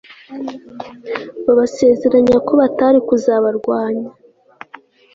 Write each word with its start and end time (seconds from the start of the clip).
babasezeranya 1.45 2.35
ko 2.45 2.51
batari 2.61 2.99
kuzabarwanya 3.07 4.09